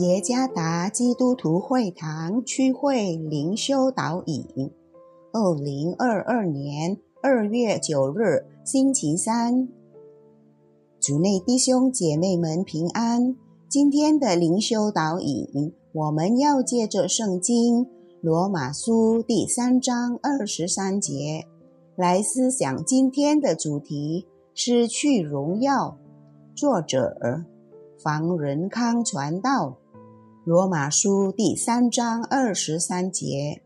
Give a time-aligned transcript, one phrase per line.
[0.00, 4.70] 耶加达基督徒会堂区会灵修导引，
[5.30, 9.68] 二零二二年二月九日星期三，
[10.98, 13.36] 主内弟兄姐妹们平安。
[13.68, 17.86] 今天的灵修导引，我们要借着圣经
[18.22, 21.44] 罗马书第三章二十三节
[21.94, 25.98] 来思想今天的主题：失去荣耀。
[26.54, 27.44] 作者
[28.02, 29.76] 房仁康传道。
[30.42, 33.60] 罗马书第三章二十三节，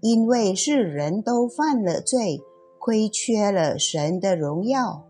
[0.00, 2.42] 因为世人都犯了罪，
[2.80, 5.04] 亏缺了神的荣耀。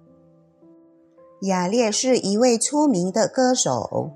[1.40, 4.10] 雅列是一位出名的歌手，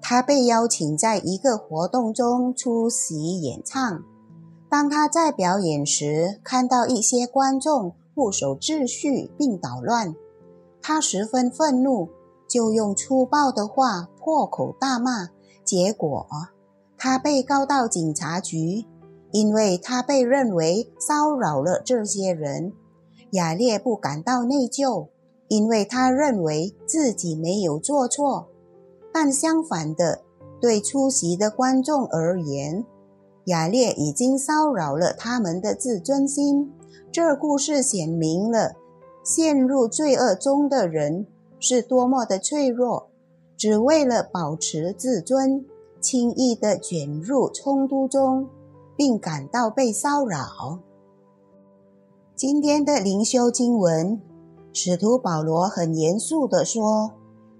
[0.00, 4.02] 他被邀请在一个活动中出席演唱。
[4.68, 10.16] 当他在表演时，看到一些观众不守秩序并捣乱，
[10.80, 12.08] 他十分愤怒，
[12.48, 15.28] 就用粗暴的话破口大骂。
[15.64, 16.26] 结果，
[16.96, 18.84] 他被告到警察局，
[19.30, 22.72] 因为他被认为骚扰了这些人。
[23.30, 25.08] 雅列不感到内疚，
[25.48, 28.48] 因为他认为自己没有做错。
[29.12, 30.20] 但相反的，
[30.60, 32.84] 对出席的观众而言，
[33.46, 36.72] 雅列已经骚扰了他们的自尊心。
[37.10, 38.74] 这故事显明了
[39.24, 41.26] 陷入罪恶中的人
[41.58, 43.08] 是多么的脆弱。
[43.62, 45.64] 只为了保持自尊，
[46.00, 48.48] 轻易地卷入冲突中，
[48.96, 50.80] 并感到被骚扰。
[52.34, 54.20] 今天的灵修经文，
[54.72, 57.12] 使徒保罗很严肃地说：“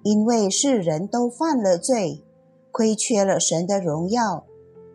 [0.02, 2.24] 因为世人都犯了罪，
[2.72, 4.42] 亏缺了神的荣耀，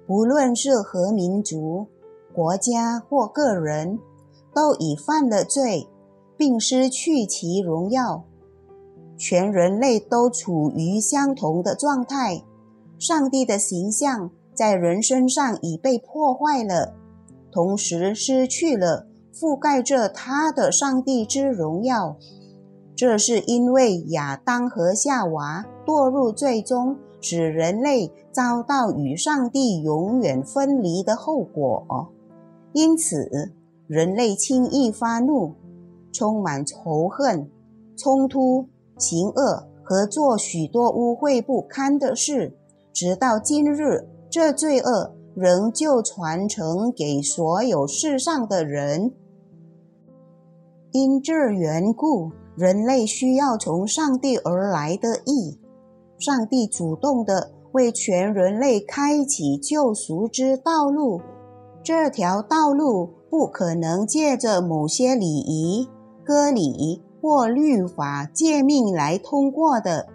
[0.05, 1.87] 不论是何民族、
[2.35, 3.97] 国家或个人，
[4.53, 5.87] 都已犯了罪，
[6.35, 8.25] 并失去其荣耀。”
[9.17, 12.43] 全人类都处于相同的状态，
[12.99, 16.93] 上帝的形象在人身上已被破坏了，
[17.51, 22.15] 同时失去了覆盖着他的上帝之荣耀。
[22.95, 32.09] 这是因为亚当和夏娃堕入最终，使人类遭到与上帝永远分离的后果。
[32.73, 33.51] 因此，
[33.87, 35.53] 人类轻易发怒，
[36.11, 37.49] 充满仇恨、
[37.95, 38.67] 冲突。
[38.97, 42.57] 行恶和做许多污秽不堪的事，
[42.91, 49.13] 直到今日，这罪恶仍旧传承给所有世上的人。
[50.91, 55.59] 因这缘故，人类需要从上帝而来的义。
[56.17, 61.21] 上帝主动的为全人类开启救赎之道路，
[61.83, 65.87] 这条道路不可能借着某些礼仪、
[66.25, 67.03] 割礼。
[67.21, 70.07] 或律法诫命来通过的，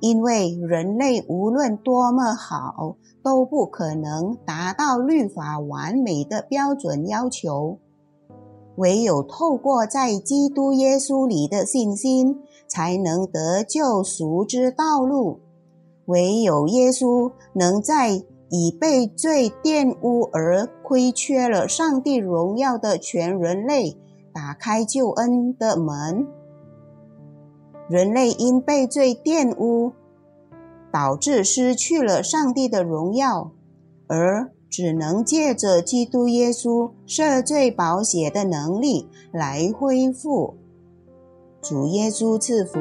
[0.00, 7.78] 因为人类无论多么好，都不可能达到律法完美的标准要求。
[8.76, 15.40] 唯有透过在基督耶稣里的信心，才能得救赎之道路。
[16.06, 23.96] 唯有耶稣能在已被罪玷污而亏缺了上帝荣耀的全人类，
[24.32, 26.26] 打开救恩的门。
[27.90, 29.90] 人类因被罪玷污，
[30.92, 33.50] 导致失去了上帝的荣耀，
[34.06, 40.54] 而只能借着基督耶稣赦罪保血的能力来恢复。
[41.60, 42.78] 主耶稣赐福。